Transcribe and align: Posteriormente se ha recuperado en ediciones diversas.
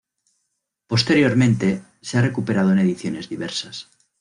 Posteriormente 0.87 1.83
se 2.01 2.17
ha 2.17 2.23
recuperado 2.23 2.71
en 2.71 2.79
ediciones 2.79 3.29
diversas. 3.29 3.87